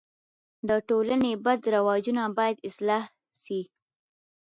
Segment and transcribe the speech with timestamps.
[0.67, 3.03] د ټولني بد رواجونه باید اصلاح
[3.43, 3.59] سي.